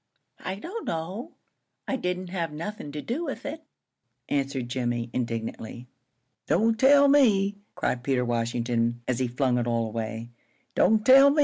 [0.39, 1.33] "I don't know.
[1.87, 3.63] I didn't have nothin' to do with it,"
[4.29, 5.89] answered Jimmie, indignantly.
[6.47, 10.31] "Don' tell me!" cried Peter Washington, as he flung it all away
[10.73, 11.39] "don' tell me!